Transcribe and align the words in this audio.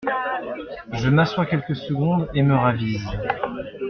Je 0.93 1.09
m’assois 1.09 1.45
quelques 1.45 1.75
secondes 1.75 2.27
et 2.33 2.41
me 2.41 2.55
ravise. 2.55 3.05